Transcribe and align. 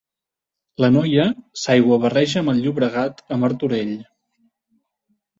L'Anoia 0.83 1.25
s'aiguabarreja 1.63 2.39
amb 2.41 2.51
el 2.53 2.61
Llobregat 2.63 3.21
a 3.35 3.37
Martorell. 3.43 3.93